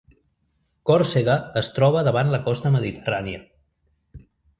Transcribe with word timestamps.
Còrsega 0.91 1.35
es 1.61 1.69
troba 1.75 2.01
davant 2.07 2.31
la 2.37 2.39
costa 2.47 2.71
mediterrània. 2.77 3.43